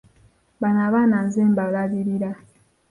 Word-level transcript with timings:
Bano 0.61 0.79
abaana 0.87 1.17
nze 1.25 1.41
mbalabirira. 1.51 2.31